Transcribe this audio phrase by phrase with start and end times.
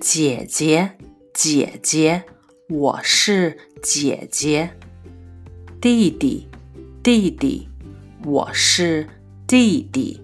[0.00, 0.92] 姐姐
[1.34, 2.24] 姐姐
[2.70, 4.70] 我是姐姐。
[5.78, 6.48] 弟弟
[7.02, 7.68] 弟弟
[8.24, 9.06] 我是
[9.46, 10.22] 弟弟。